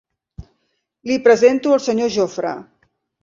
Li 1.09 1.17
presento 1.27 1.75
el 1.77 1.83
Senyor 1.89 2.11
Jofre. 2.17 2.55